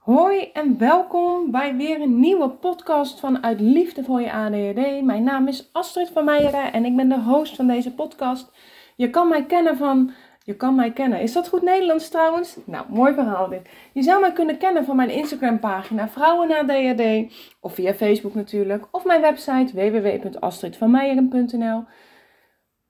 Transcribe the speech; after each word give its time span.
Hoi 0.00 0.50
en 0.52 0.78
welkom 0.78 1.50
bij 1.50 1.76
weer 1.76 2.00
een 2.00 2.20
nieuwe 2.20 2.48
podcast 2.48 3.20
van 3.20 3.42
Uit 3.42 3.60
Liefde 3.60 4.04
voor 4.04 4.20
je 4.20 4.32
ADHD. 4.32 5.02
Mijn 5.02 5.22
naam 5.22 5.48
is 5.48 5.68
Astrid 5.72 6.08
van 6.08 6.24
Meijeren 6.24 6.72
en 6.72 6.84
ik 6.84 6.96
ben 6.96 7.08
de 7.08 7.20
host 7.20 7.56
van 7.56 7.66
deze 7.66 7.94
podcast. 7.94 8.52
Je 8.96 9.10
kan 9.10 9.28
mij 9.28 9.44
kennen 9.44 9.76
van... 9.76 10.12
Je 10.44 10.56
kan 10.56 10.74
mij 10.74 10.92
kennen. 10.92 11.20
Is 11.20 11.32
dat 11.32 11.48
goed 11.48 11.62
Nederlands 11.62 12.08
trouwens? 12.08 12.56
Nou, 12.64 12.84
mooi 12.88 13.14
verhaal 13.14 13.48
dit. 13.48 13.68
Je 13.92 14.02
zou 14.02 14.20
mij 14.20 14.32
kunnen 14.32 14.58
kennen 14.58 14.84
van 14.84 14.96
mijn 14.96 15.10
Instagram 15.10 15.58
pagina 15.58 16.08
Vrouwen 16.08 16.52
ADHD. 16.52 17.32
Of 17.60 17.74
via 17.74 17.94
Facebook 17.94 18.34
natuurlijk. 18.34 18.86
Of 18.90 19.04
mijn 19.04 19.20
website 19.20 19.72
www.astridvanmeijeren.nl 19.74 21.84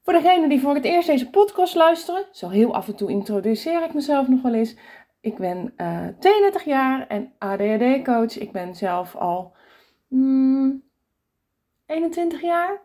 Voor 0.03 0.13
degenen 0.13 0.49
die 0.49 0.61
voor 0.61 0.75
het 0.75 0.85
eerst 0.85 1.09
deze 1.09 1.31
podcast 1.31 1.75
luisteren, 1.75 2.25
zo 2.33 2.49
heel 2.49 2.75
af 2.75 2.89
en 2.89 2.97
toe 2.97 3.11
introduceer 3.11 3.85
ik 3.85 3.95
mezelf 3.95 4.29
nog 4.29 4.43
wel 4.43 4.55
eens. 4.55 4.77
Ik 5.21 5.39
ben 5.39 5.73
uh, 5.77 6.07
eh, 6.09 6.15
32 6.19 6.65
jaar 6.65 7.07
en 7.07 7.33
ADHD-coach. 7.39 8.39
Ik 8.39 8.53
ben 8.53 8.75
zelf 8.75 9.17
al 9.17 9.53
mm, 10.09 10.83
21 11.87 12.41
jaar 12.41 12.81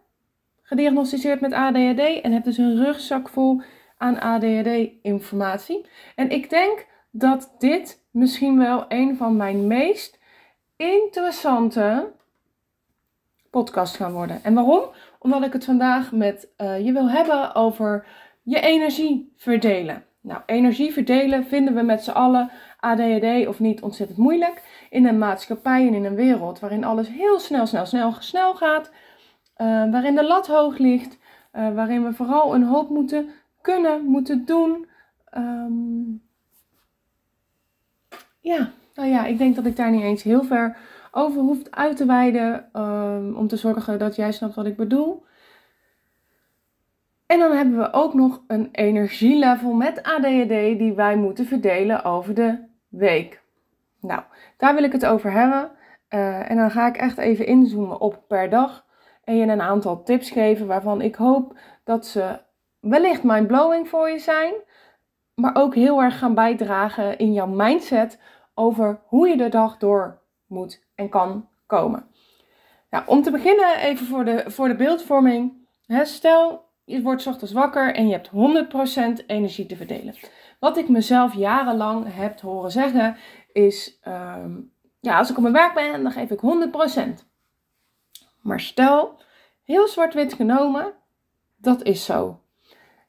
gediagnosticeerd 0.62 1.42
met 1.42 1.54
ADHD 1.54 2.22
en 2.22 2.32
heb 2.32 2.44
dus 2.44 2.58
een 2.58 2.84
rugzak 2.84 3.30
vol 3.30 3.62
aan 3.98 4.20
ADHD-informatie. 4.20 5.86
En 6.16 6.30
ik 6.30 6.50
denk 6.50 6.86
dat 7.12 7.56
dit 7.58 8.06
misschien 8.12 8.58
wel 8.58 8.86
een 8.88 9.18
van 9.18 9.36
mijn 9.36 9.68
meest 9.68 10.20
interessante 10.76 12.12
podcasts 13.50 13.98
gaan 13.98 14.14
worden. 14.14 14.44
En 14.44 14.54
waarom? 14.54 14.90
Omdat 15.20 15.44
ik 15.44 15.54
het 15.54 15.66
vandaag 15.66 16.12
met 16.12 16.50
uh, 16.58 16.86
je 16.86 16.92
wil 16.92 17.10
hebben 17.10 17.56
over 17.56 18.08
je 18.44 18.60
energie 18.60 19.34
verdelen. 19.38 20.06
Nou, 20.26 20.42
energie 20.46 20.94
verdelen 20.94 21.46
vinden 21.46 21.74
we 21.74 21.82
met 21.82 22.04
z'n 22.04 22.12
allen, 22.12 22.52
ADHD 22.80 23.48
of 23.48 23.60
niet, 23.60 23.82
ontzettend 23.82 24.18
moeilijk. 24.18 24.62
In 24.90 25.06
een 25.06 25.18
maatschappij 25.18 25.88
en 25.88 25.94
in 25.94 26.06
een 26.06 26.16
wereld 26.16 26.60
waarin 26.60 26.84
alles 26.84 27.08
heel 27.08 27.40
snel, 27.40 27.66
snel, 27.66 27.86
snel, 27.86 28.16
snel 28.20 28.56
gaat. 28.56 28.92
Uh, 29.58 29.92
waarin 29.92 30.16
de 30.16 30.24
lat 30.24 30.48
hoog 30.48 30.78
ligt. 30.78 31.18
Uh, 31.54 31.74
waarin 31.74 32.04
we 32.04 32.14
vooral 32.14 32.56
een 32.56 32.64
hoop 32.64 32.90
moeten 32.90 33.30
kunnen, 33.62 34.06
moeten 34.06 34.46
doen. 34.46 34.88
Um, 35.38 36.22
ja, 38.40 38.72
nou 38.94 39.10
ja, 39.10 39.26
ik 39.26 39.38
denk 39.38 39.56
dat 39.56 39.66
ik 39.66 39.76
daar 39.76 39.92
niet 39.92 40.04
eens 40.04 40.24
heel 40.24 40.44
ver 40.44 40.78
over 41.12 41.42
hoef 41.42 41.60
uit 41.70 41.98
te 41.98 42.06
wijden. 42.06 42.70
Um, 42.74 43.36
om 43.36 43.48
te 43.48 43.58
zorgen 43.58 44.00
dat 44.00 44.16
jij 44.16 44.32
snapt 44.32 44.56
wat 44.56 44.66
ik 44.66 44.76
bedoel. 44.76 45.26
En 47.26 47.40
dan 47.40 47.52
hebben 47.52 47.78
we 47.78 47.94
ook 47.94 48.14
nog 48.14 48.42
een 48.48 48.70
energielevel 48.72 49.74
met 49.74 50.04
ADHD 50.04 50.78
die 50.78 50.94
wij 50.94 51.16
moeten 51.16 51.46
verdelen 51.46 52.04
over 52.04 52.34
de 52.34 52.68
week. 52.88 53.42
Nou, 54.02 54.22
daar 54.58 54.74
wil 54.74 54.84
ik 54.84 54.92
het 54.92 55.06
over 55.06 55.32
hebben. 55.32 55.72
Uh, 56.10 56.50
en 56.50 56.58
dan 56.58 56.72
ga 56.72 56.88
ik 56.88 56.98
echt 56.98 57.18
even 57.18 57.46
inzoomen 57.46 58.00
op 58.00 58.24
per 58.28 58.50
dag. 58.50 58.86
En 59.24 59.38
je 59.38 59.48
een 59.48 59.62
aantal 59.62 60.04
tips 60.04 60.30
geven 60.30 60.68
waarvan 60.68 61.02
ik 61.02 61.16
hoop 61.16 61.58
dat 61.84 62.06
ze 62.06 62.40
wellicht 62.80 63.24
mindblowing 63.24 63.88
voor 63.88 64.10
je 64.10 64.20
zijn. 64.20 64.54
Maar 65.36 65.56
ook 65.56 65.76
heel 65.76 66.02
erg 66.02 66.18
gaan 66.18 66.34
bijdragen 66.34 67.18
in 67.18 67.34
jouw 67.34 67.48
mindset 67.48 68.20
over 68.54 69.00
hoe 69.06 69.28
je 69.28 69.38
de 69.38 69.50
dag 69.50 69.78
door 69.78 70.22
moet 70.48 70.86
en 70.96 71.10
kan 71.10 71.50
komen. 71.66 72.08
Nou, 72.90 73.04
om 73.08 73.22
te 73.22 73.32
beginnen 73.32 73.78
even 73.78 74.06
voor 74.06 74.26
de, 74.26 74.44
voor 74.48 74.68
de 74.68 74.76
beeldvorming. 74.76 75.68
stel, 76.04 76.65
je 76.86 77.02
wordt 77.02 77.28
ochtends 77.28 77.54
wakker 77.54 77.94
en 77.94 78.08
je 78.08 78.14
hebt 78.14 78.30
100% 79.22 79.26
energie 79.26 79.66
te 79.66 79.76
verdelen. 79.76 80.16
Wat 80.60 80.78
ik 80.78 80.90
mezelf 80.90 81.34
jarenlang 81.34 82.16
heb 82.16 82.40
horen 82.40 82.72
zeggen 82.72 83.18
is, 83.52 84.00
ehm, 84.02 84.52
ja, 85.00 85.18
als 85.18 85.30
ik 85.30 85.36
op 85.36 85.42
mijn 85.42 85.54
werk 85.54 85.74
ben, 85.74 86.04
dan 86.04 86.12
geef 86.12 86.30
ik 86.30 86.40
100%. 86.40 87.26
Maar 88.42 88.60
stel, 88.60 89.20
heel 89.64 89.88
zwart-wit 89.88 90.34
genomen, 90.34 90.94
dat 91.56 91.84
is 91.84 92.06
zo. 92.06 92.40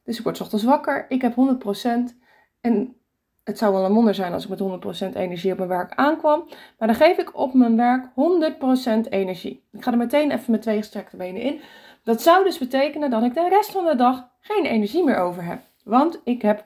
Dus 0.04 0.18
ik 0.18 0.24
word 0.24 0.40
ochtends 0.40 0.64
wakker, 0.64 1.06
ik 1.08 1.22
heb 1.22 1.34
100% 1.34 2.16
en 2.60 2.96
het 3.44 3.58
zou 3.58 3.72
wel 3.72 3.84
een 3.84 3.92
wonder 3.92 4.14
zijn 4.14 4.32
als 4.32 4.42
ik 4.44 4.50
met 4.50 4.58
100% 4.58 5.14
energie 5.14 5.52
op 5.52 5.58
mijn 5.58 5.70
werk 5.70 5.94
aankwam. 5.94 6.48
Maar 6.78 6.88
dan 6.88 6.96
geef 6.96 7.18
ik 7.18 7.38
op 7.38 7.54
mijn 7.54 7.76
werk 7.76 8.08
100% 8.14 9.08
energie. 9.08 9.64
Ik 9.72 9.82
ga 9.82 9.90
er 9.90 9.96
meteen 9.96 10.30
even 10.30 10.50
met 10.50 10.62
twee 10.62 10.76
gestrekte 10.76 11.16
benen 11.16 11.42
in. 11.42 11.60
Dat 12.06 12.22
zou 12.22 12.44
dus 12.44 12.58
betekenen 12.58 13.10
dat 13.10 13.22
ik 13.22 13.34
de 13.34 13.48
rest 13.48 13.70
van 13.70 13.84
de 13.84 13.96
dag 13.96 14.28
geen 14.40 14.64
energie 14.64 15.04
meer 15.04 15.18
over 15.18 15.44
heb. 15.44 15.60
Want 15.84 16.20
ik 16.24 16.42
heb 16.42 16.64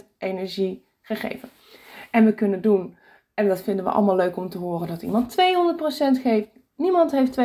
100% 0.00 0.04
energie 0.18 0.88
gegeven. 1.02 1.48
En 2.10 2.24
we 2.24 2.34
kunnen 2.34 2.62
doen, 2.62 2.96
en 3.34 3.48
dat 3.48 3.62
vinden 3.62 3.84
we 3.84 3.90
allemaal 3.90 4.16
leuk 4.16 4.36
om 4.36 4.48
te 4.48 4.58
horen, 4.58 4.88
dat 4.88 5.02
iemand 5.02 5.36
200% 6.18 6.22
geeft. 6.22 6.48
Niemand 6.76 7.10
heeft 7.10 7.38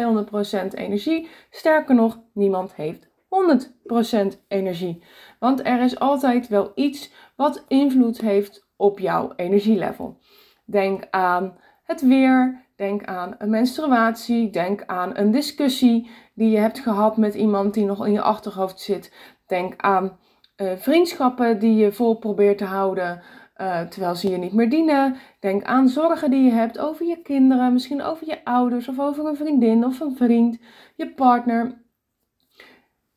200% 0.74 0.74
energie. 0.74 1.28
Sterker 1.50 1.96
nog, 1.96 2.20
niemand 2.34 2.76
heeft 2.76 3.08
100% 3.08 4.38
energie. 4.48 5.04
Want 5.40 5.66
er 5.66 5.82
is 5.82 6.00
altijd 6.00 6.48
wel 6.48 6.72
iets 6.76 7.12
wat 7.36 7.66
invloed 7.68 8.22
heeft 8.22 8.68
op 8.76 9.00
jouw 9.00 9.34
energielevel. 9.36 10.18
Denk 10.66 11.08
aan 11.10 11.58
het 11.84 12.02
weer, 12.02 12.66
denk 12.82 13.06
aan 13.06 13.36
een 13.38 13.50
menstruatie, 13.50 14.50
denk 14.50 14.84
aan 14.86 15.18
een 15.18 15.32
discussie 15.32 16.10
die 16.34 16.50
je 16.50 16.58
hebt 16.58 16.80
gehad 16.80 17.18
met 17.18 17.34
iemand 17.34 17.74
die 17.74 17.86
nog 17.86 18.06
in 18.06 18.12
je 18.12 18.22
achterhoofd 18.22 18.80
zit. 18.80 19.14
Denk 19.48 19.74
aan 19.78 20.18
uh, 20.58 20.72
vriendschappen 20.76 21.60
die 21.60 21.76
je 21.76 21.92
vol 21.92 22.16
probeert 22.18 22.58
te 22.58 22.66
houden. 22.66 23.22
Uh, 23.58 23.82
terwijl 23.82 24.16
ze 24.16 24.30
je 24.30 24.38
niet 24.38 24.54
meer 24.54 24.70
dienen. 24.70 25.16
Denk 25.40 25.64
aan 25.64 25.90
zorgen 25.90 26.30
die 26.30 26.44
je 26.44 26.52
hebt 26.52 26.80
over 26.80 27.06
je 27.06 27.22
kinderen, 27.22 27.74
misschien 27.74 28.02
over 28.02 28.28
je 28.28 28.46
ouders 28.46 28.88
of 28.88 29.00
over 29.00 29.26
een 29.26 29.36
vriendin 29.36 29.86
of 29.86 30.00
een 30.00 30.16
vriend, 30.16 30.60
je 30.96 31.14
partner. 31.14 31.82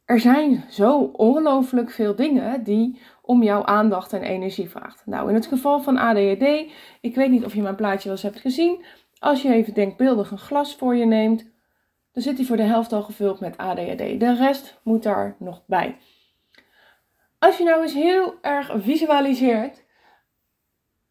Er 0.04 0.20
zijn 0.20 0.64
zo 0.68 0.98
ongelooflijk 1.12 1.90
veel 1.90 2.14
dingen 2.14 2.64
die 2.64 3.00
om 3.22 3.42
jouw 3.42 3.64
aandacht 3.64 4.12
en 4.12 4.22
energie 4.22 4.70
vraagt. 4.70 5.02
Nou, 5.06 5.28
in 5.28 5.34
het 5.34 5.46
geval 5.46 5.80
van 5.80 5.96
ADHD, 5.96 6.72
ik 7.00 7.14
weet 7.14 7.30
niet 7.30 7.44
of 7.44 7.54
je 7.54 7.62
mijn 7.62 7.74
plaatje 7.74 8.08
wel 8.08 8.12
eens 8.12 8.22
hebt 8.22 8.40
gezien. 8.40 8.84
Als 9.24 9.42
je 9.42 9.52
even 9.52 9.74
denkbeeldig 9.74 10.30
een 10.30 10.38
glas 10.38 10.76
voor 10.76 10.96
je 10.96 11.04
neemt, 11.04 11.50
dan 12.12 12.22
zit 12.22 12.36
hij 12.36 12.46
voor 12.46 12.56
de 12.56 12.62
helft 12.62 12.92
al 12.92 13.02
gevuld 13.02 13.40
met 13.40 13.56
ADHD. 13.56 14.20
De 14.20 14.34
rest 14.34 14.80
moet 14.82 15.02
daar 15.02 15.36
nog 15.38 15.62
bij. 15.66 15.98
Als 17.38 17.58
je 17.58 17.64
nou 17.64 17.82
eens 17.82 17.94
heel 17.94 18.34
erg 18.40 18.72
visualiseert 18.76 19.84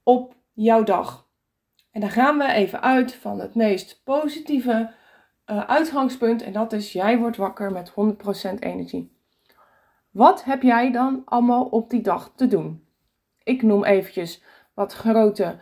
op 0.04 0.36
jouw 0.52 0.84
dag. 0.84 1.28
En 1.92 2.02
dan 2.02 2.10
gaan 2.10 2.38
we 2.38 2.52
even 2.52 2.82
uit 2.82 3.16
van 3.16 3.40
het 3.40 3.56
meest 3.56 4.02
positieve 4.04 4.94
uh, 5.46 5.64
uitgangspunt. 5.64 6.42
En 6.42 6.54
dat 6.54 6.74
is 6.74 6.92
jij 6.92 7.18
wordt 7.18 7.38
wakker 7.38 7.72
met 7.72 7.92
100% 7.92 7.94
energie. 8.60 9.18
Wat 10.12 10.44
heb 10.44 10.62
jij 10.62 10.92
dan 10.92 11.22
allemaal 11.26 11.66
op 11.66 11.90
die 11.90 12.02
dag 12.02 12.34
te 12.36 12.48
doen? 12.48 12.88
Ik 13.44 13.62
noem 13.62 13.84
eventjes 13.84 14.44
wat 14.74 14.94
grote 14.94 15.60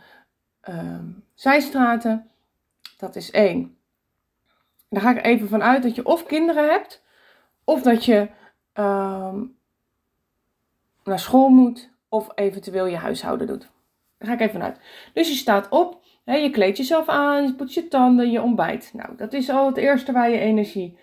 uh, 0.68 0.98
zijstraten. 1.34 2.31
Dat 3.02 3.16
is 3.16 3.30
één. 3.30 3.76
Daar 4.88 5.02
ga 5.02 5.10
ik 5.10 5.24
even 5.24 5.48
vanuit 5.48 5.82
dat 5.82 5.94
je 5.94 6.06
of 6.06 6.24
kinderen 6.24 6.68
hebt, 6.70 7.02
of 7.64 7.82
dat 7.82 8.04
je 8.04 8.28
uh, 8.74 9.34
naar 11.04 11.18
school 11.18 11.48
moet, 11.48 11.90
of 12.08 12.28
eventueel 12.34 12.86
je 12.86 12.96
huishouden 12.96 13.46
doet. 13.46 13.70
Daar 14.18 14.28
ga 14.28 14.34
ik 14.34 14.40
even 14.40 14.52
vanuit. 14.52 14.80
Dus 15.12 15.28
je 15.28 15.34
staat 15.34 15.68
op, 15.68 16.04
hè, 16.24 16.34
je 16.34 16.50
kleedt 16.50 16.76
jezelf 16.76 17.08
aan, 17.08 17.46
je 17.46 17.54
poetst 17.54 17.74
je 17.74 17.88
tanden, 17.88 18.30
je 18.30 18.42
ontbijt. 18.42 18.90
Nou, 18.94 19.16
dat 19.16 19.32
is 19.32 19.50
al 19.50 19.66
het 19.66 19.76
eerste 19.76 20.12
waar 20.12 20.30
je 20.30 20.38
energie 20.38 20.98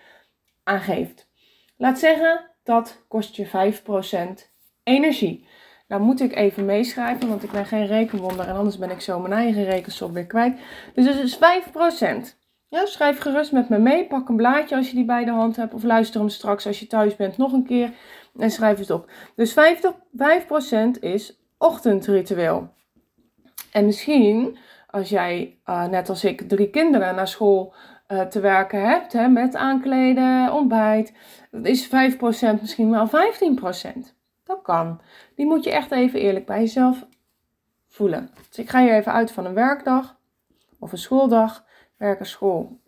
aan 0.62 0.80
geeft. 0.80 1.28
Laat 1.76 1.98
zeggen, 1.98 2.50
dat 2.62 3.04
kost 3.08 3.36
je 3.36 3.46
5% 3.46 4.48
energie. 4.82 5.46
Nou 5.90 6.02
moet 6.02 6.20
ik 6.20 6.34
even 6.34 6.64
meeschrijven, 6.64 7.28
want 7.28 7.42
ik 7.42 7.50
ben 7.50 7.66
geen 7.66 7.86
rekenwonder 7.86 8.48
en 8.48 8.54
anders 8.54 8.78
ben 8.78 8.90
ik 8.90 9.00
zo 9.00 9.20
mijn 9.20 9.32
eigen 9.32 9.64
rekensom 9.64 10.12
weer 10.12 10.26
kwijt. 10.26 10.58
Dus 10.94 11.04
dat 11.04 11.16
is 11.16 11.36
5%. 11.36 11.38
Ja, 12.68 12.86
schrijf 12.86 13.18
gerust 13.18 13.52
met 13.52 13.68
me 13.68 13.78
mee. 13.78 14.06
Pak 14.06 14.28
een 14.28 14.36
blaadje 14.36 14.76
als 14.76 14.88
je 14.88 14.94
die 14.94 15.04
bij 15.04 15.24
de 15.24 15.30
hand 15.30 15.56
hebt. 15.56 15.74
Of 15.74 15.82
luister 15.82 16.20
hem 16.20 16.28
straks 16.28 16.66
als 16.66 16.80
je 16.80 16.86
thuis 16.86 17.16
bent 17.16 17.36
nog 17.36 17.52
een 17.52 17.64
keer. 17.64 17.90
En 18.36 18.50
schrijf 18.50 18.78
het 18.78 18.90
op. 18.90 19.10
Dus 19.36 19.52
50, 19.52 19.94
5% 20.16 21.00
is 21.00 21.40
ochtendritueel. 21.58 22.68
En 23.72 23.84
misschien 23.84 24.58
als 24.86 25.08
jij, 25.08 25.58
uh, 25.66 25.86
net 25.86 26.08
als 26.08 26.24
ik, 26.24 26.48
drie 26.48 26.70
kinderen 26.70 27.14
naar 27.14 27.28
school 27.28 27.74
uh, 28.08 28.20
te 28.20 28.40
werken 28.40 28.88
hebt. 28.88 29.12
Hè, 29.12 29.28
met 29.28 29.56
aankleden, 29.56 30.52
ontbijt. 30.52 31.12
Is 31.62 31.86
5%, 31.86 31.90
misschien 32.60 32.90
wel 32.90 33.08
15%. 33.08 34.19
Dat 34.50 34.62
kan. 34.62 35.00
Die 35.34 35.46
moet 35.46 35.64
je 35.64 35.70
echt 35.70 35.90
even 35.90 36.20
eerlijk 36.20 36.46
bij 36.46 36.60
jezelf 36.60 37.06
voelen. 37.88 38.30
Dus 38.48 38.58
ik 38.58 38.70
ga 38.70 38.80
hier 38.80 38.94
even 38.94 39.12
uit 39.12 39.32
van 39.32 39.44
een 39.44 39.54
werkdag 39.54 40.16
of 40.78 40.92
een 40.92 40.98
schooldag 40.98 41.64
werk 41.96 42.18
en 42.18 42.26
school. 42.26 42.80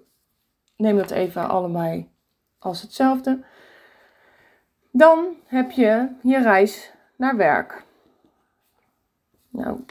Neem 0.76 0.96
dat 0.96 1.10
even 1.10 1.48
allebei 1.48 2.08
als 2.58 2.82
hetzelfde. 2.82 3.44
Dan 4.90 5.36
heb 5.46 5.70
je 5.70 6.08
je 6.22 6.42
reis 6.42 6.92
naar 7.16 7.36
werk. 7.36 7.84
Nou, 9.48 9.84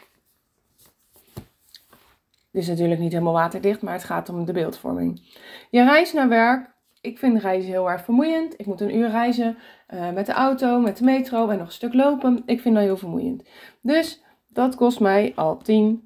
Dit 2.52 2.62
is 2.62 2.68
natuurlijk 2.68 3.00
niet 3.00 3.12
helemaal 3.12 3.34
waterdicht, 3.34 3.82
maar 3.82 3.94
het 3.94 4.04
gaat 4.04 4.30
om 4.30 4.46
de 4.46 4.54
beeldvorming. 4.54 5.40
Je 5.70 5.84
reis 5.84 6.14
naar 6.14 6.30
werk. 6.30 6.70
Ik 7.02 7.20
vind 7.20 7.42
reizen 7.42 7.72
heel 7.72 7.90
erg 7.90 8.04
vermoeiend. 8.04 8.60
Ik 8.60 8.66
moet 8.66 8.82
een 8.82 8.96
uur 8.96 9.10
reizen 9.10 9.58
uh, 9.94 10.12
met 10.12 10.26
de 10.26 10.32
auto, 10.32 10.80
met 10.80 10.98
de 10.98 11.04
metro 11.04 11.50
en 11.50 11.58
nog 11.58 11.68
een 11.68 11.74
stuk 11.74 11.94
lopen. 11.94 12.44
Ik 12.46 12.62
vind 12.62 12.76
dat 12.76 12.84
heel 12.84 12.98
vermoeiend. 12.98 13.44
Dus 13.82 14.24
dat 14.48 14.76
kost 14.76 15.00
mij 15.00 15.34
al 15.36 15.62
10%. 15.62 15.98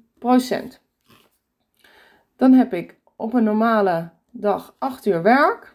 Dan 2.36 2.52
heb 2.52 2.72
ik 2.72 2.98
op 3.16 3.34
een 3.34 3.44
normale 3.44 4.10
dag 4.30 4.74
8 4.78 5.06
uur 5.06 5.22
werk. 5.22 5.74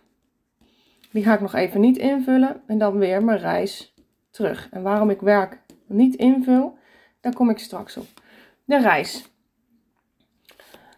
Die 1.12 1.24
ga 1.24 1.34
ik 1.34 1.42
nog 1.42 1.54
even 1.54 1.82
niet 1.82 1.98
invullen. 1.98 2.62
En 2.68 2.78
dan 2.78 2.98
weer 2.98 3.24
mijn 3.24 3.40
reis 3.40 3.94
terug. 4.30 4.68
En 4.72 4.82
waarom 4.82 5.10
ik 5.10 5.22
werk 5.22 5.60
niet 5.86 6.16
invul, 6.16 6.78
daar 7.22 7.34
kom 7.34 7.50
ik 7.50 7.60
straks 7.60 7.98
op. 7.98 8.08
De 8.66 8.80
reis. 8.80 9.30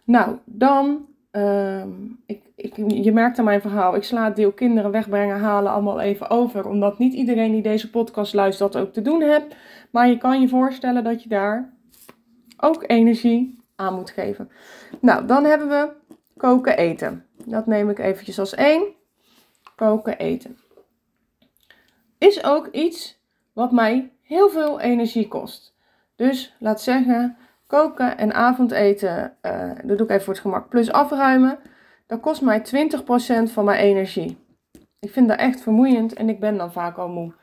Nou, 0.04 0.38
dan. 0.46 1.08
Uh, 1.36 1.84
ik, 2.26 2.42
ik, 2.56 2.76
je 2.88 3.12
merkt 3.12 3.40
aan 3.40 3.46
mijn 3.46 3.62
verhaal, 3.62 3.96
ik 3.96 4.04
sla 4.04 4.30
deel 4.30 4.52
kinderen 4.52 4.92
wegbrengen, 4.92 5.40
halen 5.40 5.72
allemaal 5.72 6.00
even 6.00 6.30
over. 6.30 6.68
Omdat 6.68 6.98
niet 6.98 7.14
iedereen 7.14 7.52
die 7.52 7.62
deze 7.62 7.90
podcast 7.90 8.34
luistert 8.34 8.74
dat 8.74 8.82
ook 8.82 8.94
te 8.94 9.02
doen 9.02 9.22
hebt. 9.22 9.56
Maar 9.92 10.08
je 10.08 10.18
kan 10.18 10.42
je 10.42 10.48
voorstellen 10.48 11.04
dat 11.04 11.24
je 11.24 11.30
daar 11.30 11.74
ook 12.58 12.84
energie 12.88 13.64
aan 13.76 13.96
moet 13.96 14.10
geven. 14.10 14.50
Nou, 15.02 15.26
dan 15.26 15.44
hebben 15.44 15.68
we 15.68 15.92
koken 16.38 16.78
eten. 16.78 17.26
Dat 17.46 17.66
neem 17.66 17.90
ik 17.90 18.00
eventjes 18.00 18.40
als 18.40 18.56
één. 18.56 18.84
Koken 19.76 20.18
eten. 20.18 20.58
Is 22.18 22.44
ook 22.44 22.68
iets 22.68 23.20
wat 23.54 23.72
mij 23.72 24.12
heel 24.22 24.50
veel 24.50 24.80
energie 24.80 25.28
kost. 25.28 25.76
Dus 26.16 26.56
laat 26.60 26.82
zeggen, 26.82 27.38
koken 27.68 28.18
en 28.18 28.34
avondeten, 28.34 29.38
uh, 29.42 29.72
dat 29.84 29.98
doe 29.98 30.08
ik 30.08 30.10
even 30.10 30.24
voor 30.24 30.34
het 30.34 30.42
gemak, 30.42 30.70
plus 30.70 30.92
afruimen. 30.92 31.60
Dat 32.08 32.20
kost 32.20 32.42
mij 32.42 32.60
20% 32.60 33.52
van 33.52 33.66
mijn 33.66 33.80
energie. 33.80 34.38
Ik 35.00 35.12
vind 35.12 35.28
dat 35.28 35.38
echt 35.38 35.62
vermoeiend 35.62 36.14
en 36.14 36.30
ik 36.30 36.40
ben 36.40 36.58
dan 36.58 36.72
vaak 36.72 36.98
al 36.98 37.10
moe. 37.10 37.34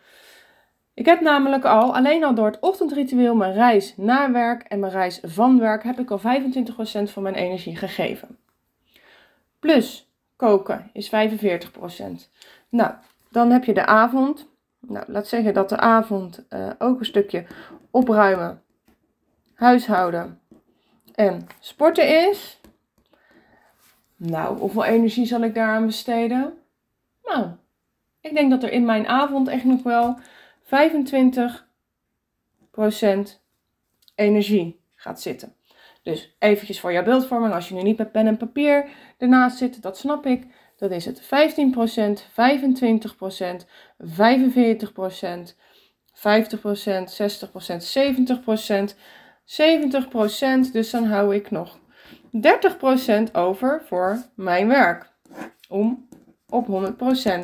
Ik 0.94 1.06
heb 1.06 1.20
namelijk 1.20 1.64
al, 1.64 1.94
alleen 1.94 2.25
al 2.25 2.34
door 2.34 2.46
het 2.46 2.61
ochtendritueel, 2.61 3.34
mijn 3.34 3.52
reis 3.52 3.94
naar 3.96 4.32
werk 4.32 4.62
en 4.62 4.81
mijn 4.81 4.93
reis 4.93 5.20
van 5.22 5.58
werk, 5.58 5.82
heb 5.82 5.99
ik 5.99 6.11
al 6.11 6.20
25% 6.20 6.22
van 7.12 7.22
mijn 7.22 7.34
energie 7.34 7.76
gegeven. 7.76 8.38
Plus 9.58 10.12
koken 10.37 10.90
is 10.93 11.11
45%. 11.11 11.11
Nou, 12.69 12.93
dan 13.31 13.50
heb 13.50 13.64
je 13.64 13.75
de 13.75 13.87
avond. 13.87 14.49
Nou, 14.81 15.05
laat 15.08 15.26
zeggen 15.26 15.55
dat 15.55 15.69
de 15.69 15.76
avond 15.76 16.46
uh, 16.50 16.70
ook 16.78 16.99
een 16.99 17.05
stukje 17.05 17.44
opruimen, 17.90 18.62
huishouden 19.61 20.41
en 21.15 21.47
sporten 21.59 22.29
is. 22.29 22.61
Nou, 24.17 24.59
hoeveel 24.59 24.85
energie 24.85 25.27
zal 25.27 25.43
ik 25.43 25.55
daaraan 25.55 25.87
besteden? 25.87 26.55
Nou, 27.25 27.47
ik 28.21 28.35
denk 28.35 28.51
dat 28.51 28.62
er 28.62 28.73
in 28.73 28.85
mijn 28.85 29.07
avond 29.07 29.49
echt 29.49 29.65
nog 29.65 29.83
wel 29.83 30.19
25% 30.65 30.69
energie 34.15 34.81
gaat 34.95 35.21
zitten. 35.21 35.55
Dus 36.03 36.37
eventjes 36.39 36.81
voor 36.81 36.93
jouw 36.93 37.05
beeldvorming, 37.05 37.55
als 37.55 37.69
je 37.69 37.75
nu 37.75 37.83
niet 37.83 37.99
met 37.99 38.13
pen 38.13 38.27
en 38.27 38.37
papier 38.37 38.89
ernaast 39.19 39.59
zit, 39.59 39.83
dat 39.83 39.99
snap 39.99 40.27
ik. 40.27 40.47
Dat 40.77 40.91
is 40.91 41.05
het 41.05 41.23
15%, 41.23 41.27
25%, 42.31 43.67
45%, 43.99 45.55
50%, 46.15 46.23
60%, 47.09 47.83
70%, 48.93 48.97
70%. 49.50 50.73
Dus 50.73 50.91
dan 50.91 51.05
hou 51.05 51.35
ik 51.35 51.50
nog 51.50 51.79
30% 53.29 53.32
over 53.32 53.82
voor 53.87 54.23
mijn 54.35 54.69
werk. 54.69 55.12
Om 55.69 56.08
op 56.49 56.67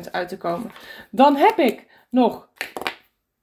100% 0.07 0.11
uit 0.11 0.29
te 0.29 0.37
komen. 0.37 0.71
Dan 1.11 1.35
heb 1.35 1.57
ik 1.57 1.87
nog 2.09 2.49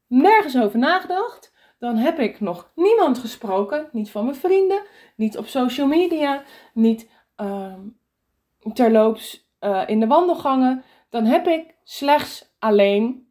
nergens 0.06 0.58
over 0.58 0.78
nagedacht. 0.78 1.52
Dan 1.78 1.96
heb 1.96 2.18
ik 2.18 2.40
nog 2.40 2.70
niemand 2.74 3.18
gesproken. 3.18 3.88
Niet 3.92 4.10
van 4.10 4.24
mijn 4.24 4.36
vrienden, 4.36 4.82
niet 5.16 5.38
op 5.38 5.46
social 5.46 5.86
media, 5.86 6.42
niet 6.74 7.08
uh, 7.40 7.74
terloops 8.72 9.48
uh, 9.60 9.82
in 9.86 10.00
de 10.00 10.06
wandelgangen. 10.06 10.84
Dan 11.10 11.24
heb 11.24 11.46
ik 11.46 11.74
slechts 11.82 12.54
alleen 12.58 13.28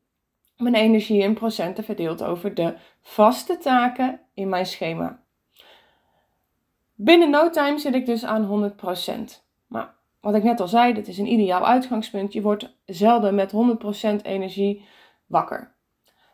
mijn 0.57 0.75
energie 0.75 1.21
in 1.21 1.33
procenten 1.33 1.83
verdeeld 1.83 2.23
over 2.23 2.53
de 2.53 2.75
vaste 3.01 3.57
taken 3.57 4.19
in 4.33 4.49
mijn 4.49 4.65
schema. 4.65 5.22
Binnen 7.03 7.29
no 7.29 7.49
time 7.49 7.79
zit 7.79 7.95
ik 7.95 8.05
dus 8.05 8.25
aan 8.25 8.71
100%. 8.71 9.41
Maar 9.67 9.95
wat 10.21 10.35
ik 10.35 10.43
net 10.43 10.59
al 10.59 10.67
zei, 10.67 10.93
dit 10.93 11.07
is 11.07 11.17
een 11.17 11.31
ideaal 11.31 11.67
uitgangspunt. 11.67 12.33
Je 12.33 12.41
wordt 12.41 12.75
zelden 12.85 13.35
met 13.35 13.51
100% 13.51 14.21
energie 14.21 14.85
wakker. 15.25 15.75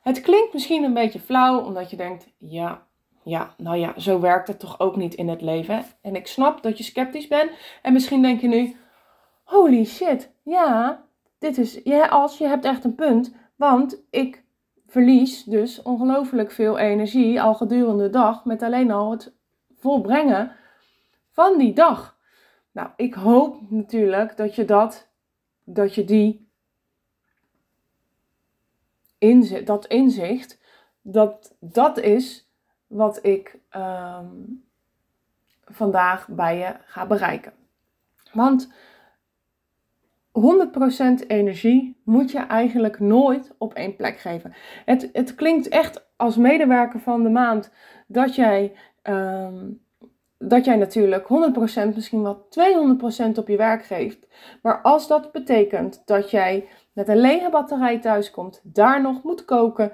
Het 0.01 0.21
klinkt 0.21 0.53
misschien 0.53 0.83
een 0.83 0.93
beetje 0.93 1.19
flauw, 1.19 1.59
omdat 1.59 1.89
je 1.89 1.97
denkt, 1.97 2.27
ja, 2.37 2.87
ja, 3.23 3.53
nou 3.57 3.77
ja, 3.77 3.99
zo 3.99 4.19
werkt 4.19 4.47
het 4.47 4.59
toch 4.59 4.79
ook 4.79 4.95
niet 4.95 5.13
in 5.13 5.27
het 5.27 5.41
leven. 5.41 5.85
En 6.01 6.15
ik 6.15 6.27
snap 6.27 6.63
dat 6.63 6.77
je 6.77 6.83
sceptisch 6.83 7.27
bent. 7.27 7.51
En 7.81 7.93
misschien 7.93 8.21
denk 8.21 8.41
je 8.41 8.47
nu, 8.47 8.75
holy 9.43 9.85
shit, 9.85 10.31
ja, 10.43 11.03
dit 11.39 11.57
is, 11.57 11.79
ja, 11.83 12.07
als 12.07 12.37
je 12.37 12.47
hebt 12.47 12.65
echt 12.65 12.83
een 12.83 12.95
punt. 12.95 13.35
Want 13.55 14.01
ik 14.09 14.43
verlies 14.87 15.43
dus 15.43 15.81
ongelooflijk 15.81 16.51
veel 16.51 16.77
energie 16.77 17.41
al 17.41 17.55
gedurende 17.55 18.03
de 18.03 18.09
dag 18.09 18.45
met 18.45 18.63
alleen 18.63 18.91
al 18.91 19.11
het 19.11 19.33
volbrengen 19.79 20.57
van 21.31 21.57
die 21.57 21.73
dag. 21.73 22.17
Nou, 22.71 22.89
ik 22.95 23.13
hoop 23.13 23.71
natuurlijk 23.71 24.37
dat 24.37 24.55
je 24.55 24.65
dat, 24.65 25.07
dat 25.63 25.95
je 25.95 26.03
die 26.03 26.47
inzicht, 29.17 29.67
dat 29.67 29.87
inzicht, 29.87 30.59
dat 31.01 31.55
dat 31.59 31.97
is 31.97 32.49
wat 32.87 33.25
ik 33.25 33.59
ehm, 33.69 34.35
vandaag 35.65 36.27
bij 36.27 36.57
je 36.57 36.75
ga 36.85 37.05
bereiken. 37.05 37.53
Want 38.33 38.69
100% 40.31 41.27
energie 41.27 42.01
moet 42.03 42.31
je 42.31 42.39
eigenlijk 42.39 42.99
nooit 42.99 43.55
op 43.57 43.73
één 43.73 43.95
plek 43.95 44.19
geven. 44.19 44.53
Het, 44.85 45.09
het 45.13 45.35
klinkt 45.35 45.67
echt 45.67 46.07
als 46.15 46.37
medewerker 46.37 46.99
van 46.99 47.23
de 47.23 47.29
maand 47.29 47.71
dat 48.07 48.35
jij, 48.35 48.75
um, 49.03 49.81
dat 50.39 50.65
jij 50.65 50.75
natuurlijk 50.75 51.23
100%, 51.23 51.95
misschien 51.95 52.23
wel 52.23 52.47
200% 53.35 53.37
op 53.37 53.47
je 53.47 53.57
werk 53.57 53.85
geeft. 53.85 54.27
Maar 54.61 54.81
als 54.81 55.07
dat 55.07 55.31
betekent 55.31 56.01
dat 56.05 56.31
jij 56.31 56.67
met 56.93 57.07
een 57.07 57.17
lege 57.17 57.49
batterij 57.49 57.99
thuiskomt, 57.99 58.61
daar 58.63 59.01
nog 59.01 59.23
moet 59.23 59.45
koken, 59.45 59.91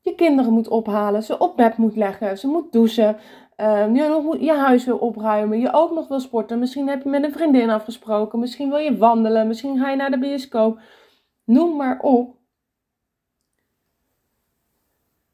je 0.00 0.14
kinderen 0.14 0.52
moet 0.52 0.68
ophalen, 0.68 1.22
ze 1.22 1.38
op 1.38 1.56
bed 1.56 1.76
moet 1.76 1.96
leggen, 1.96 2.38
ze 2.38 2.46
moet 2.46 2.72
douchen, 2.72 3.16
uh, 3.56 3.94
je, 3.94 4.08
nog 4.08 4.36
je 4.40 4.52
huis 4.52 4.84
wil 4.84 4.96
opruimen, 4.96 5.60
je 5.60 5.72
ook 5.72 5.92
nog 5.92 6.08
wil 6.08 6.20
sporten, 6.20 6.58
misschien 6.58 6.88
heb 6.88 7.02
je 7.02 7.08
met 7.08 7.24
een 7.24 7.32
vriendin 7.32 7.70
afgesproken, 7.70 8.38
misschien 8.38 8.68
wil 8.68 8.78
je 8.78 8.96
wandelen, 8.96 9.46
misschien 9.46 9.78
ga 9.78 9.90
je 9.90 9.96
naar 9.96 10.10
de 10.10 10.18
bioscoop, 10.18 10.78
noem 11.44 11.76
maar 11.76 11.98
op. 12.00 12.36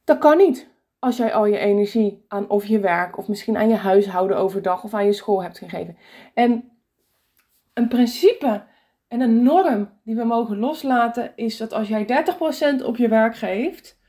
Dat 0.05 0.19
kan 0.19 0.37
niet 0.37 0.69
als 0.99 1.17
jij 1.17 1.35
al 1.35 1.47
je 1.47 1.59
energie 1.59 2.25
aan 2.29 2.49
of 2.49 2.67
je 2.67 2.81
werk 2.81 3.19
of 3.19 3.29
misschien 3.29 3.57
aan 3.57 3.69
je 3.69 3.77
huishouden 3.77 4.37
overdag 4.37 4.85
of 4.85 4.95
aan 4.95 5.05
je 5.05 5.13
school 5.13 5.43
hebt 5.43 5.59
gegeven. 5.59 5.97
En 6.35 6.71
een 7.75 7.89
principe 7.89 8.65
en 9.09 9.21
een 9.21 9.43
norm 9.43 9.99
die 10.05 10.17
we 10.17 10.25
mogen 10.25 10.59
loslaten 10.59 11.33
is 11.35 11.57
dat 11.57 11.73
als 11.73 11.89
jij 11.89 12.27
30% 12.81 12.85
op 12.85 12.97
je 12.97 13.09
werk 13.09 13.37
geeft, 13.37 14.01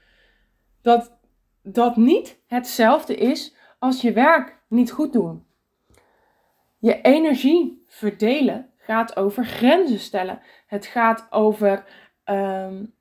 dat 0.82 1.18
dat 1.64 1.96
niet 1.96 2.40
hetzelfde 2.48 3.16
is 3.16 3.56
als 3.80 4.02
je 4.02 4.12
werk 4.12 4.60
niet 4.68 4.92
goed 4.92 5.14
doen. 5.14 5.46
Je 6.78 7.02
energie 7.02 7.84
verdelen 7.88 8.70
gaat 8.78 9.16
over 9.16 9.46
grenzen 9.46 10.00
stellen. 10.00 10.42
Het 10.68 10.86
gaat 10.86 11.28
over 11.30 11.86
um, 12.26 12.94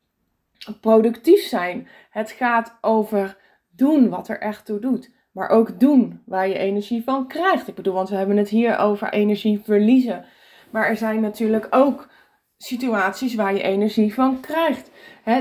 productief 0.81 1.41
zijn. 1.41 1.89
Het 2.11 2.31
gaat 2.31 2.79
over 2.81 3.37
doen 3.79 4.09
wat 4.09 4.29
er 4.29 4.41
echt 4.41 4.65
toe 4.65 4.79
doet. 4.79 5.11
Maar 5.33 5.49
ook 5.49 5.81
doen 5.81 6.23
waar 6.27 6.49
je 6.49 6.59
energie 6.59 7.05
van 7.05 7.29
krijgt. 7.29 7.69
Ik 7.69 7.75
bedoel, 7.75 7.95
want 7.95 8.09
we 8.09 8.17
hebben 8.17 8.37
het 8.37 8.49
hier 8.49 8.79
over 8.79 9.13
energie 9.13 9.61
verliezen. 9.65 10.25
Maar 10.71 10.87
er 10.87 10.97
zijn 10.97 11.21
natuurlijk 11.21 11.67
ook 11.71 12.09
situaties 12.57 13.35
waar 13.35 13.55
je 13.55 13.63
energie 13.63 14.15
van 14.15 14.41
krijgt. 14.41 14.91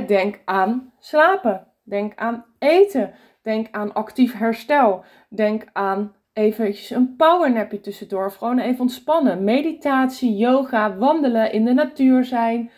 denk 0.07 0.39
aan 0.45 0.93
slapen. 0.99 1.67
Denk 1.83 2.15
aan 2.15 2.45
eten. 2.59 3.13
Denk 3.41 3.67
aan 3.71 3.93
actief 3.93 4.37
herstel. 4.37 5.03
Denk 5.29 5.65
aan 5.73 6.15
eventjes 6.33 6.89
een 6.89 7.15
powernapje 7.15 7.79
tussendoor. 7.79 8.31
Gewoon 8.31 8.59
even 8.59 8.81
ontspannen. 8.81 9.43
Meditatie, 9.43 10.35
yoga, 10.35 10.97
wandelen, 10.97 11.51
in 11.51 11.65
de 11.65 11.73
natuur 11.73 12.23
zijn. 12.23 12.71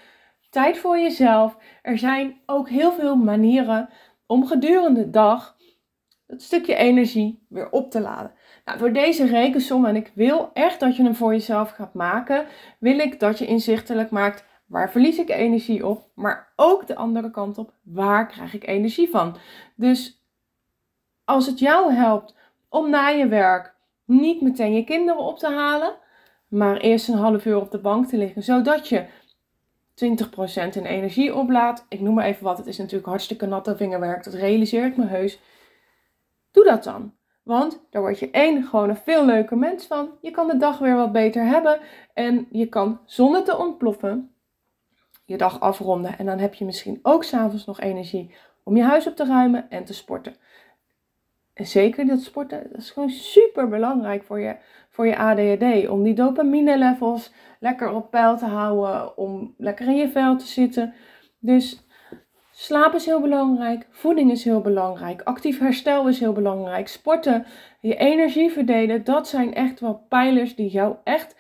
Tijd 0.50 0.78
voor 0.78 1.00
jezelf. 1.00 1.58
Er 1.82 1.98
zijn 1.98 2.42
ook 2.46 2.70
heel 2.70 2.92
veel 2.92 3.16
manieren 3.16 3.90
om 4.32 4.48
gedurende 4.48 5.04
de 5.04 5.10
dag 5.10 5.58
het 6.28 6.42
stukje 6.42 6.76
energie 6.76 7.46
weer 7.50 7.70
op 7.70 7.92
te 7.92 8.02
laden. 8.02 8.32
Nou, 8.66 8.78
door 8.80 8.94
deze 8.94 9.26
rekensom, 9.26 9.86
en 9.86 9.96
ik 9.96 10.12
wil 10.16 10.50
echt 10.54 10.80
dat 10.80 10.96
je 10.96 11.04
hem 11.04 11.16
voor 11.16 11.32
jezelf 11.32 11.70
gaat 11.70 11.94
maken, 11.94 12.46
wil 12.80 13.00
ik 13.00 13.20
dat 13.20 13.40
je 13.40 13.46
inzichtelijk 13.46 14.10
maakt 14.10 14.46
waar 14.66 14.92
verlies 14.92 15.18
ik 15.18 15.30
energie 15.30 15.88
op, 15.88 16.10
maar 16.16 16.54
ook 16.56 16.88
de 16.88 16.96
andere 16.96 17.32
kant 17.32 17.58
op, 17.58 17.74
waar 17.84 18.28
krijg 18.28 18.54
ik 18.54 18.68
energie 18.68 19.10
van. 19.10 19.38
Dus 19.76 20.24
als 21.26 21.46
het 21.46 21.60
jou 21.60 21.94
helpt 21.94 22.36
om 22.70 22.90
na 22.90 23.08
je 23.08 23.28
werk 23.28 23.76
niet 24.06 24.42
meteen 24.42 24.74
je 24.74 24.84
kinderen 24.84 25.22
op 25.22 25.40
te 25.40 25.50
halen, 25.50 25.96
maar 26.48 26.78
eerst 26.78 27.08
een 27.08 27.18
half 27.18 27.46
uur 27.46 27.58
op 27.58 27.72
de 27.72 27.80
bank 27.80 28.08
te 28.08 28.18
liggen, 28.18 28.44
zodat 28.44 28.88
je 28.88 29.06
20% 30.04 30.76
in 30.76 30.86
energie 30.86 31.36
oplaat. 31.36 31.86
Ik 31.90 32.00
noem 32.00 32.14
maar 32.14 32.26
even 32.26 32.44
wat, 32.44 32.58
het 32.58 32.68
is 32.68 32.78
natuurlijk 32.78 33.08
hartstikke 33.08 33.46
natte 33.46 33.76
vingerwerk, 33.76 34.24
dat 34.24 34.34
realiseer 34.34 34.86
ik 34.86 34.98
me 34.98 35.06
heus. 35.06 35.40
Doe 36.52 36.64
dat 36.64 36.84
dan. 36.84 37.14
Want 37.44 37.82
daar 37.90 38.02
word 38.02 38.20
je 38.20 38.32
één, 38.32 38.64
gewoon 38.64 38.90
een 38.90 38.98
veel 38.98 39.26
leuker 39.26 39.58
mens 39.58 39.86
van. 39.86 40.12
Je 40.22 40.32
kan 40.32 40.48
de 40.48 40.58
dag 40.58 40.78
weer 40.78 40.96
wat 40.96 41.12
beter 41.12 41.46
hebben. 41.46 41.80
En 42.14 42.48
je 42.52 42.66
kan 42.66 43.00
zonder 43.06 43.44
te 43.44 43.58
ontploffen 43.58 44.34
je 45.30 45.38
dag 45.38 45.60
afronden. 45.60 46.18
En 46.18 46.26
dan 46.26 46.40
heb 46.40 46.54
je 46.54 46.66
misschien 46.66 47.00
ook 47.02 47.24
s'avonds 47.24 47.66
nog 47.66 47.80
energie 47.80 48.36
om 48.64 48.78
je 48.78 48.84
huis 48.84 49.08
op 49.08 49.16
te 49.16 49.26
ruimen 49.26 49.70
en 49.70 49.86
te 49.86 49.94
sporten. 49.94 50.36
Zeker 51.66 52.06
dat 52.06 52.22
sporten, 52.22 52.76
is 52.76 52.92
gewoon 52.92 53.10
super 53.10 53.68
belangrijk 53.68 54.24
voor 54.24 54.40
je, 54.40 54.56
voor 54.90 55.08
je 55.08 55.18
ADHD. 55.18 55.90
Om 55.90 56.04
die 56.04 56.14
dopamine 56.14 56.78
levels 56.78 57.32
lekker 57.60 57.92
op 57.92 58.12
peil 58.12 58.38
te 58.38 58.46
houden. 58.46 59.18
Om 59.18 59.54
lekker 59.58 59.88
in 59.88 59.96
je 59.96 60.10
vel 60.10 60.38
te 60.38 60.48
zitten. 60.48 60.94
Dus 61.40 61.88
slaap 62.52 62.94
is 62.94 63.06
heel 63.06 63.22
belangrijk. 63.22 63.88
Voeding 63.90 64.32
is 64.32 64.44
heel 64.44 64.62
belangrijk. 64.62 65.22
Actief 65.22 65.60
herstel 65.60 66.08
is 66.08 66.20
heel 66.20 66.34
belangrijk. 66.34 66.88
Sporten, 66.88 67.46
je 67.82 67.96
energie 67.96 68.52
verdelen. 68.52 69.04
Dat 69.04 69.28
zijn 69.28 69.54
echt 69.54 69.80
wel 69.80 70.06
pijlers 70.10 70.56
die 70.56 70.70
jou 70.70 70.96
echt, 71.04 71.36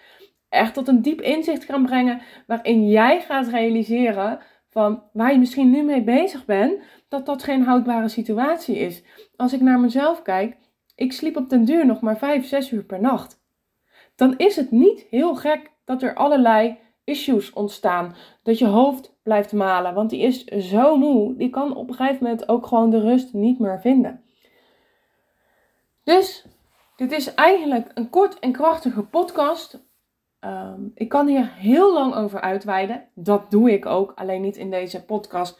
echt 0.49 0.73
tot 0.73 0.87
een 0.87 1.01
diep 1.01 1.21
inzicht 1.21 1.63
gaan 1.63 1.85
brengen. 1.85 2.21
Waarin 2.47 2.89
jij 2.89 3.21
gaat 3.21 3.47
realiseren 3.47 4.39
van 4.69 5.03
waar 5.13 5.31
je 5.31 5.39
misschien 5.39 5.69
nu 5.69 5.83
mee 5.83 6.03
bezig 6.03 6.45
bent. 6.45 6.81
Dat 7.09 7.25
dat 7.25 7.43
geen 7.43 7.63
houdbare 7.63 8.07
situatie 8.07 8.77
is. 8.77 9.03
Als 9.35 9.53
ik 9.53 9.61
naar 9.61 9.79
mezelf 9.79 10.21
kijk. 10.21 10.57
Ik 10.95 11.13
sliep 11.13 11.35
op 11.35 11.49
den 11.49 11.65
duur 11.65 11.85
nog 11.85 12.01
maar 12.01 12.17
5, 12.17 12.45
6 12.45 12.71
uur 12.71 12.83
per 12.83 13.01
nacht 13.01 13.39
dan 14.19 14.37
is 14.37 14.55
het 14.55 14.71
niet 14.71 15.05
heel 15.09 15.35
gek 15.35 15.71
dat 15.85 16.01
er 16.01 16.15
allerlei 16.15 16.77
issues 17.03 17.53
ontstaan. 17.53 18.15
Dat 18.43 18.57
je 18.59 18.65
hoofd 18.65 19.15
blijft 19.23 19.53
malen, 19.53 19.93
want 19.93 20.09
die 20.09 20.21
is 20.21 20.43
zo 20.45 20.97
moe, 20.97 21.35
die 21.35 21.49
kan 21.49 21.75
op 21.75 21.89
een 21.89 21.95
gegeven 21.95 22.23
moment 22.23 22.49
ook 22.49 22.67
gewoon 22.67 22.89
de 22.89 22.99
rust 22.99 23.33
niet 23.33 23.59
meer 23.59 23.79
vinden. 23.81 24.23
Dus 26.03 26.45
dit 26.95 27.11
is 27.11 27.33
eigenlijk 27.33 27.91
een 27.93 28.09
kort 28.09 28.39
en 28.39 28.51
krachtige 28.51 29.03
podcast. 29.03 29.87
Ehm, 30.39 30.81
ik 30.93 31.09
kan 31.09 31.27
hier 31.27 31.51
heel 31.55 31.93
lang 31.93 32.15
over 32.15 32.41
uitweiden. 32.41 33.03
Dat 33.13 33.51
doe 33.51 33.71
ik 33.71 33.85
ook, 33.85 34.11
alleen 34.15 34.41
niet 34.41 34.57
in 34.57 34.71
deze 34.71 35.05
podcast. 35.05 35.59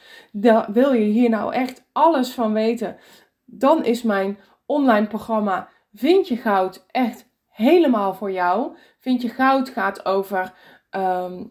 wil 0.68 0.94
je 0.94 1.06
hier 1.06 1.30
nou 1.30 1.54
echt 1.54 1.86
alles 1.92 2.34
van 2.34 2.54
weten? 2.54 2.98
Dan 3.46 3.86
is 3.86 4.04
mijn 4.04 4.40
online 4.66 5.08
programma 5.08 5.70
Vind 5.94 6.28
je 6.28 6.38
Goud 6.38 6.86
echt 6.92 7.30
helemaal 7.50 8.14
voor 8.14 8.32
jou. 8.32 8.78
Vind 9.00 9.22
je 9.22 9.30
goud 9.30 9.70
gaat 9.70 10.06
over 10.06 10.54
ehm, 10.90 11.44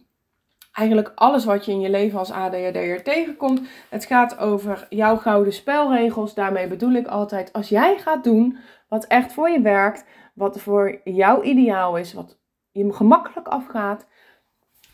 eigenlijk 0.73 1.13
alles 1.15 1.45
wat 1.45 1.65
je 1.65 1.73
in 1.73 1.81
je 1.81 1.91
leven 1.91 2.19
als 2.19 2.31
ADHD'er 2.31 3.03
tegenkomt. 3.03 3.61
Het 3.89 4.05
gaat 4.05 4.39
over 4.39 4.87
jouw 4.89 5.17
gouden 5.17 5.53
spelregels. 5.53 6.35
Daarmee 6.35 6.67
bedoel 6.67 6.93
ik 6.93 7.07
altijd, 7.07 7.53
als 7.53 7.69
jij 7.69 7.99
gaat 7.99 8.25
doen 8.25 8.59
wat 8.89 9.05
echt 9.05 9.33
voor 9.33 9.51
je 9.51 9.61
werkt, 9.61 10.05
wat 10.35 10.61
voor 10.61 11.01
jou 11.05 11.45
ideaal 11.45 11.97
is, 11.97 12.13
wat 12.13 12.38
je 12.79 12.93
gemakkelijk 12.93 13.49
afgaat, 13.49 14.07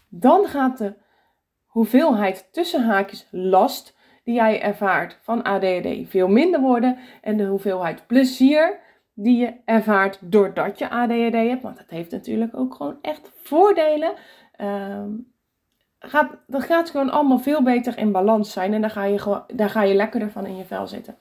dan 0.09 0.47
gaat 0.47 0.79
de 0.79 0.95
hoeveelheid 1.67 2.49
tussen 2.53 2.85
haakjes 2.85 3.29
last 3.31 3.97
die 4.25 4.35
jij 4.35 4.63
ervaart 4.63 5.19
van 5.23 5.43
ADHD 5.43 6.09
veel 6.11 6.29
minder 6.29 6.61
worden 6.61 6.99
en 7.21 7.37
de 7.37 7.45
hoeveelheid 7.45 8.07
plezier 8.07 8.79
die 9.15 9.37
je 9.37 9.55
ervaart 9.65 10.19
doordat 10.21 10.79
je 10.79 10.91
ADHD 10.91 11.35
hebt. 11.35 11.63
Want 11.63 11.77
dat 11.77 11.91
heeft 11.91 12.11
natuurlijk 12.11 12.57
ook 12.57 12.75
gewoon 12.75 12.99
echt 13.03 13.31
voordelen. 13.43 14.15
Um, 14.61 15.33
gaat, 15.99 16.31
dat 16.47 16.63
gaat 16.63 16.91
gewoon 16.91 17.11
allemaal 17.11 17.39
veel 17.39 17.63
beter 17.63 17.99
in 17.99 18.13
balans 18.13 18.53
zijn. 18.53 18.75
En 18.75 18.81
daar 18.81 18.91
ga 18.91 19.05
je, 19.05 19.43
daar 19.55 19.71
ga 19.71 19.83
je 19.83 19.95
lekkerder 19.95 20.31
van 20.31 20.47
in 20.47 20.57
je 20.57 20.65
vel 20.65 20.87
zitten. 20.87 21.19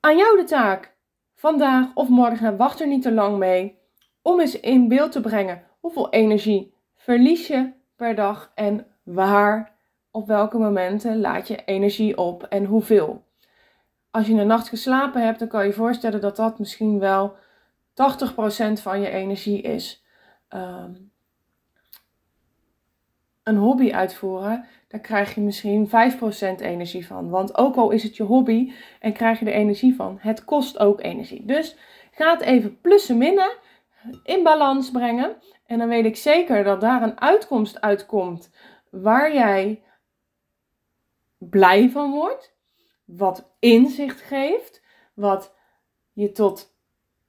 Aan 0.00 0.16
jou 0.16 0.36
de 0.36 0.44
taak. 0.44 0.94
Vandaag 1.34 1.86
of 1.94 2.08
morgen, 2.08 2.56
wacht 2.56 2.80
er 2.80 2.86
niet 2.86 3.02
te 3.02 3.12
lang 3.12 3.38
mee. 3.38 3.78
Om 4.26 4.40
eens 4.40 4.60
in 4.60 4.88
beeld 4.88 5.12
te 5.12 5.20
brengen 5.20 5.62
hoeveel 5.80 6.10
energie 6.10 6.74
verlies 6.96 7.46
je 7.46 7.72
per 7.96 8.14
dag 8.14 8.52
en 8.54 8.86
waar, 9.02 9.74
op 10.10 10.26
welke 10.26 10.58
momenten 10.58 11.20
laat 11.20 11.48
je 11.48 11.64
energie 11.64 12.18
op 12.18 12.42
en 12.42 12.64
hoeveel 12.64 13.24
als 14.16 14.26
je 14.26 14.34
een 14.34 14.46
nacht 14.46 14.68
geslapen 14.68 15.24
hebt, 15.24 15.38
dan 15.38 15.48
kan 15.48 15.66
je 15.66 15.72
voorstellen 15.72 16.20
dat 16.20 16.36
dat 16.36 16.58
misschien 16.58 16.98
wel 16.98 17.36
80% 17.36 18.80
van 18.80 19.00
je 19.00 19.10
energie 19.10 19.62
is. 19.62 20.04
Ehm, 20.48 20.94
een 23.42 23.56
hobby 23.56 23.92
uitvoeren, 23.92 24.64
daar 24.88 25.00
krijg 25.00 25.34
je 25.34 25.40
misschien 25.40 25.88
5% 25.88 26.60
energie 26.60 27.06
van. 27.06 27.28
Want 27.28 27.56
ook 27.56 27.76
al 27.76 27.90
is 27.90 28.02
het 28.02 28.16
je 28.16 28.22
hobby 28.22 28.72
en 29.00 29.12
krijg 29.12 29.38
je 29.38 29.46
er 29.46 29.52
energie 29.52 29.94
van, 29.94 30.18
het 30.20 30.44
kost 30.44 30.78
ook 30.78 31.02
energie. 31.02 31.44
Dus 31.44 31.76
ga 32.10 32.30
het 32.30 32.40
even 32.40 32.80
plussen 32.80 33.18
minnen 33.18 33.50
in 34.22 34.42
balans 34.42 34.90
brengen. 34.90 35.36
En 35.66 35.78
dan 35.78 35.88
weet 35.88 36.04
ik 36.04 36.16
zeker 36.16 36.64
dat 36.64 36.80
daar 36.80 37.02
een 37.02 37.20
uitkomst 37.20 37.80
uitkomt 37.80 38.50
waar 38.90 39.34
jij 39.34 39.82
blij 41.38 41.90
van 41.90 42.10
wordt 42.10 42.54
wat 43.04 43.50
inzicht 43.58 44.20
geeft, 44.20 44.82
wat 45.14 45.54
je 46.12 46.32
tot 46.32 46.74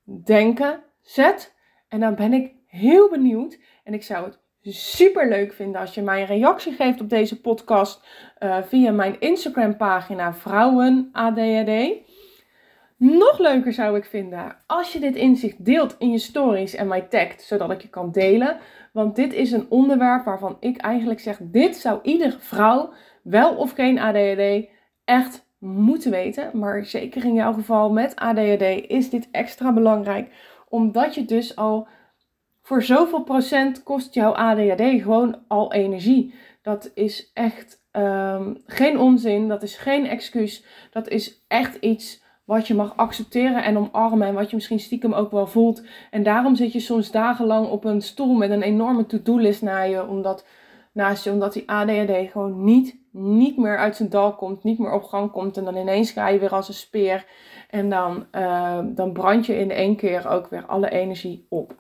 denken 0.04 0.84
zet. 1.02 1.56
En 1.88 2.00
dan 2.00 2.16
ben 2.16 2.34
ik 2.34 2.54
heel 2.66 3.10
benieuwd 3.10 3.60
en 3.84 3.94
ik 3.94 4.04
zou 4.04 4.26
het 4.26 4.40
super 4.76 5.30
leuk 5.30 5.54
vinden 5.54 5.82
als 5.82 5.94
je 5.94 6.02
mij 6.02 6.22
een 6.22 6.28
reactie 6.28 6.74
geeft 6.74 7.02
op 7.02 7.10
deze 7.10 7.42
podcast 7.42 8.08
uh, 8.40 8.58
via 8.64 8.92
mijn 8.92 9.20
Instagram 9.20 9.78
pagina 9.78 10.34
Vrouwen 10.34 11.10
ADHD. 11.12 12.07
Nog 12.98 13.40
leuker 13.40 13.74
zou 13.74 13.98
ik 13.98 14.06
vinden 14.06 14.58
als 14.66 14.94
je 14.94 15.00
dit 15.00 15.16
inzicht 15.16 15.66
deelt 15.66 15.96
in 16.00 16.12
je 16.12 16.18
stories 16.18 16.76
en 16.76 16.88
mij 16.88 17.02
tagt, 17.02 17.42
zodat 17.42 17.72
ik 17.72 17.82
je 17.82 17.90
kan 17.90 18.12
delen. 18.12 18.58
Want 18.92 19.16
dit 19.16 19.34
is 19.34 19.52
een 19.52 19.66
onderwerp 19.70 20.26
waarvan 20.26 20.58
ik 20.60 20.78
eigenlijk 20.78 21.20
zeg: 21.20 21.38
dit 21.42 21.76
zou 21.76 22.00
iedere 22.04 22.40
vrouw, 22.40 22.94
wel 23.24 23.56
of 23.56 23.72
geen 23.72 24.00
ADHD, 24.00 24.68
echt 25.06 25.46
moeten 25.58 26.12
weten. 26.12 26.50
Maar 26.54 26.86
zeker 26.86 27.26
in 27.26 27.34
jouw 27.34 27.54
geval 27.54 27.92
met 27.92 28.16
ADHD 28.16 28.88
is 28.88 29.10
dit 29.10 29.28
extra 29.32 29.74
belangrijk. 29.74 30.32
Omdat 30.70 31.16
je 31.16 31.26
dus 31.26 31.56
al 31.56 31.88
voor 32.62 32.84
zoveel 32.84 33.24
procent 33.24 33.84
kost 33.84 34.14
jouw 34.14 34.32
ADHD 34.32 35.02
gewoon 35.02 35.44
al 35.48 35.74
energie. 35.74 36.34
Dat 36.62 36.92
is 36.94 37.32
echt 37.34 37.86
ehm, 37.92 38.54
geen 38.66 39.00
onzin. 39.00 39.48
Dat 39.48 39.64
is 39.64 39.78
geen 39.78 40.08
excuus. 40.08 40.66
Dat 40.92 41.08
is 41.08 41.44
echt 41.48 41.76
iets 41.76 42.26
wat 42.48 42.68
je 42.68 42.76
mag 42.76 42.94
accepteren 42.96 43.64
en 43.64 43.78
omarmen. 43.78 44.28
En 44.28 44.34
wat 44.34 44.50
je 44.50 44.56
misschien 44.56 44.80
stiekem 44.80 45.14
ook 45.14 45.32
wel 45.32 45.48
voelt. 45.48 45.84
En 46.12 46.24
daarom 46.24 46.56
zit 46.56 46.74
je 46.74 46.80
soms 46.80 47.12
dagenlang 47.12 47.68
op 47.68 47.84
een 47.84 48.02
stoel 48.02 48.34
met 48.34 48.50
een 48.50 48.62
enorme 48.62 49.06
to-do-list 49.06 49.62
naar 49.62 49.90
je. 49.90 50.08
Omdat, 50.08 50.46
naast 50.92 51.24
je, 51.24 51.32
omdat 51.32 51.54
die 51.54 51.70
ADHD 51.70 52.32
gewoon 52.32 52.64
niet 52.64 53.06
niet 53.12 53.58
meer 53.58 53.78
uit 53.78 53.96
zijn 53.96 54.10
dal 54.10 54.36
komt, 54.36 54.64
niet 54.64 54.80
meer 54.80 54.92
op 54.92 55.04
gang 55.04 55.32
komt. 55.32 55.58
En 55.58 55.64
dan 55.64 55.76
ineens 55.76 56.12
ga 56.12 56.28
je 56.28 56.40
weer 56.40 56.54
als 56.54 56.68
een 56.68 56.74
speer. 56.74 57.26
En 57.70 57.90
dan, 57.90 58.26
uh, 58.32 58.80
dan 58.86 59.12
brand 59.12 59.46
je 59.46 59.60
in 59.60 59.72
één 59.72 59.96
keer 59.96 60.30
ook 60.30 60.48
weer 60.48 60.66
alle 60.66 60.90
energie 60.90 61.46
op. 61.50 61.76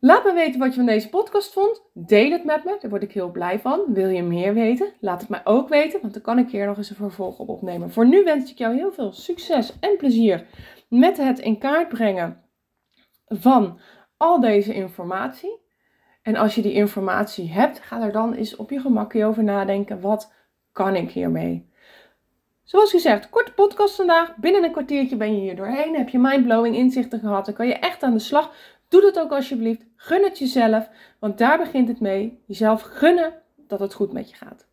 Laat 0.00 0.24
me 0.24 0.32
weten 0.32 0.60
wat 0.60 0.68
je 0.68 0.74
van 0.74 0.86
deze 0.86 1.08
podcast 1.08 1.52
vond. 1.52 1.82
Deel 1.92 2.30
het 2.30 2.44
met 2.44 2.64
me, 2.64 2.76
daar 2.80 2.90
word 2.90 3.02
ik 3.02 3.12
heel 3.12 3.30
blij 3.30 3.60
van. 3.60 3.84
Wil 3.88 4.08
je 4.08 4.22
meer 4.22 4.54
weten? 4.54 4.92
Laat 5.00 5.20
het 5.20 5.28
mij 5.28 5.40
ook 5.44 5.68
weten, 5.68 6.00
want 6.00 6.12
dan 6.12 6.22
kan 6.22 6.38
ik 6.38 6.50
hier 6.50 6.66
nog 6.66 6.76
eens 6.76 6.90
een 6.90 6.96
vervolg 6.96 7.38
op 7.38 7.48
opnemen. 7.48 7.90
Voor 7.90 8.06
nu 8.06 8.24
wens 8.24 8.50
ik 8.50 8.58
jou 8.58 8.74
heel 8.74 8.92
veel 8.92 9.12
succes 9.12 9.78
en 9.80 9.96
plezier 9.96 10.46
met 10.88 11.16
het 11.16 11.38
in 11.38 11.58
kaart 11.58 11.88
brengen 11.88 12.42
van 13.26 13.80
al 14.16 14.40
deze 14.40 14.74
informatie. 14.74 15.60
En 16.22 16.36
als 16.36 16.54
je 16.54 16.62
die 16.62 16.72
informatie 16.72 17.50
hebt, 17.50 17.80
ga 17.80 18.02
er 18.02 18.12
dan 18.12 18.34
eens 18.34 18.56
op 18.56 18.70
je 18.70 18.80
gemakje 18.80 19.24
over 19.24 19.44
nadenken. 19.44 20.00
Wat 20.00 20.32
kan 20.72 20.96
ik 20.96 21.10
hiermee? 21.10 21.68
Zoals 22.64 22.90
gezegd, 22.90 23.30
korte 23.30 23.52
podcast 23.52 23.94
vandaag. 23.94 24.36
Binnen 24.36 24.64
een 24.64 24.72
kwartiertje 24.72 25.16
ben 25.16 25.34
je 25.34 25.40
hier 25.40 25.56
doorheen. 25.56 25.96
Heb 25.96 26.08
je 26.08 26.18
mindblowing 26.18 26.76
inzichten 26.76 27.20
gehad? 27.20 27.44
Dan 27.44 27.54
kan 27.54 27.66
je 27.66 27.74
echt 27.74 28.02
aan 28.02 28.12
de 28.12 28.18
slag. 28.18 28.52
Doe 28.88 29.00
dat 29.00 29.18
ook 29.18 29.32
alsjeblieft. 29.32 29.84
Gun 29.96 30.22
het 30.24 30.38
jezelf, 30.38 30.88
want 31.18 31.38
daar 31.38 31.58
begint 31.58 31.88
het 31.88 32.00
mee. 32.00 32.42
Jezelf 32.46 32.82
gunnen 32.82 33.42
dat 33.56 33.80
het 33.80 33.94
goed 33.94 34.12
met 34.12 34.30
je 34.30 34.36
gaat. 34.36 34.66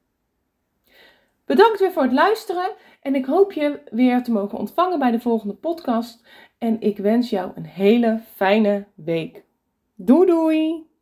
Bedankt 1.45 1.79
weer 1.79 1.91
voor 1.91 2.03
het 2.03 2.13
luisteren. 2.13 2.75
En 3.01 3.15
ik 3.15 3.25
hoop 3.25 3.51
je 3.51 3.79
weer 3.91 4.23
te 4.23 4.31
mogen 4.31 4.57
ontvangen 4.57 4.99
bij 4.99 5.11
de 5.11 5.19
volgende 5.19 5.53
podcast. 5.53 6.27
En 6.57 6.81
ik 6.81 6.97
wens 6.97 7.29
jou 7.29 7.51
een 7.55 7.65
hele 7.65 8.21
fijne 8.35 8.85
week. 8.95 9.43
Doei 9.95 10.25
doei! 10.25 10.94